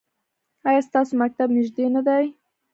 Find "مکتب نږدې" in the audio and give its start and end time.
1.21-1.85